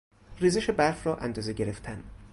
[0.39, 2.03] ریزش برف را اندازه گرفتن